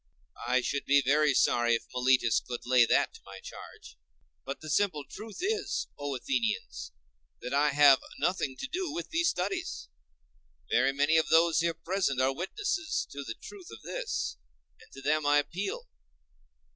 [0.47, 3.99] I should be very sorry if Meletus could lay that to my charge.
[4.43, 6.91] But the simple truth is, O Athenians,
[7.41, 9.89] that I have nothing to do with these studies.
[10.71, 14.37] Very many of those here present are witnesses to the truth of this,
[14.79, 15.87] and to them I appeal.